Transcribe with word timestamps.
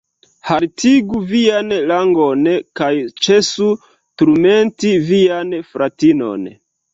Haltigu 0.51 1.19
vian 1.31 1.67
langon 1.91 2.47
kaj 2.81 2.89
ĉesu 3.27 3.67
turmenti 4.23 4.91
vian 5.11 5.55
fratinon. 5.69 6.51